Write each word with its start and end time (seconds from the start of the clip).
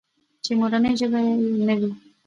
چې 0.43 0.51
مورنۍ 0.59 0.93
ژبه 0.99 1.19
يې 1.25 1.33
نه 1.67 1.75
وي. 1.79 1.91